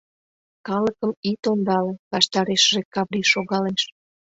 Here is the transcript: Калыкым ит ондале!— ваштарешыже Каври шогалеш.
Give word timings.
Калыкым 0.67 1.11
ит 1.29 1.41
ондале!— 1.51 1.93
ваштарешыже 2.11 2.81
Каври 2.93 3.21
шогалеш. 3.33 3.81